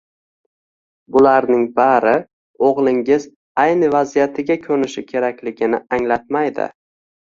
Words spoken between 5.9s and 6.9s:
anglatmaydi.